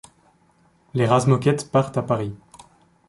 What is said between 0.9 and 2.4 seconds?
Les Razmoket partent à Paris.